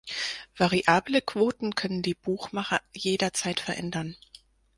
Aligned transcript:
Variable 0.55 1.21
Quoten 1.21 1.75
können 1.75 2.01
die 2.01 2.15
Buchmacher 2.15 2.81
jederzeit 2.91 3.59
verändern. 3.59 4.15